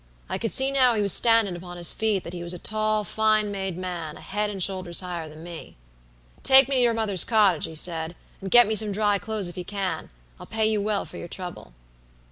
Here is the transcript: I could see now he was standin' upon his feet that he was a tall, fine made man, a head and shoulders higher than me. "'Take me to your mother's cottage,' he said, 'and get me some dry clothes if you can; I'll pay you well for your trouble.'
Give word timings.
I 0.29 0.39
could 0.39 0.51
see 0.51 0.71
now 0.71 0.95
he 0.95 1.01
was 1.03 1.13
standin' 1.13 1.55
upon 1.55 1.77
his 1.77 1.93
feet 1.93 2.23
that 2.23 2.33
he 2.33 2.41
was 2.41 2.55
a 2.55 2.57
tall, 2.57 3.03
fine 3.03 3.51
made 3.51 3.77
man, 3.77 4.17
a 4.17 4.19
head 4.21 4.49
and 4.49 4.57
shoulders 4.63 5.01
higher 5.01 5.29
than 5.29 5.43
me. 5.43 5.75
"'Take 6.41 6.67
me 6.67 6.77
to 6.77 6.81
your 6.81 6.95
mother's 6.95 7.23
cottage,' 7.23 7.65
he 7.65 7.75
said, 7.75 8.15
'and 8.41 8.49
get 8.49 8.65
me 8.65 8.73
some 8.73 8.91
dry 8.91 9.19
clothes 9.19 9.47
if 9.47 9.57
you 9.59 9.63
can; 9.63 10.09
I'll 10.39 10.47
pay 10.47 10.65
you 10.67 10.81
well 10.81 11.05
for 11.05 11.17
your 11.17 11.27
trouble.' 11.27 11.73